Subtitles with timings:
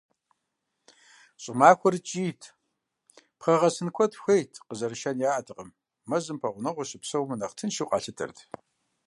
[1.41, 2.41] Щӏымахуэр ткӏийт,
[3.39, 5.77] пхъэ гъэсын куэд хуейт, къызэрашэн яӏэтэкъыми,
[6.09, 8.37] мэзым пэгъунэгъуу щыпсэумэ нэхъ тыншу къалъытэрт.